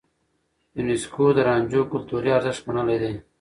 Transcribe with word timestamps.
يونيسکو 0.77 1.25
د 1.33 1.37
رانجو 1.47 1.81
کلتوري 1.91 2.29
ارزښت 2.37 2.61
منلی 2.67 2.97
دی. 3.03 3.13